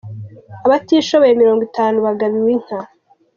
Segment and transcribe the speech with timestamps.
[0.65, 2.79] Abatishoboye mirongo itanu bagabiwe inka